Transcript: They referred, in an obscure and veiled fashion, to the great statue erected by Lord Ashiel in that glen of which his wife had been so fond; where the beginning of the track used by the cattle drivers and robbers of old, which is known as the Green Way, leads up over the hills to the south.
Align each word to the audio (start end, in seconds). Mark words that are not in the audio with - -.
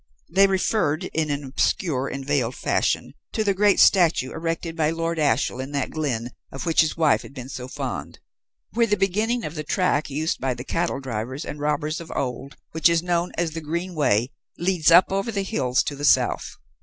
They 0.33 0.47
referred, 0.47 1.03
in 1.13 1.29
an 1.29 1.43
obscure 1.43 2.07
and 2.07 2.25
veiled 2.25 2.55
fashion, 2.55 3.13
to 3.33 3.43
the 3.43 3.53
great 3.53 3.79
statue 3.79 4.31
erected 4.31 4.75
by 4.75 4.89
Lord 4.89 5.19
Ashiel 5.19 5.59
in 5.59 5.73
that 5.73 5.91
glen 5.91 6.31
of 6.51 6.65
which 6.65 6.81
his 6.81 6.97
wife 6.97 7.21
had 7.21 7.35
been 7.35 7.49
so 7.49 7.67
fond; 7.67 8.17
where 8.73 8.87
the 8.87 8.97
beginning 8.97 9.43
of 9.45 9.53
the 9.53 9.63
track 9.63 10.09
used 10.09 10.41
by 10.41 10.55
the 10.55 10.63
cattle 10.65 10.99
drivers 10.99 11.45
and 11.45 11.59
robbers 11.59 12.01
of 12.01 12.11
old, 12.15 12.55
which 12.71 12.89
is 12.89 13.03
known 13.03 13.31
as 13.37 13.51
the 13.51 13.61
Green 13.61 13.93
Way, 13.93 14.31
leads 14.57 14.89
up 14.89 15.11
over 15.11 15.31
the 15.31 15.43
hills 15.43 15.83
to 15.83 15.95
the 15.95 16.03
south. 16.03 16.55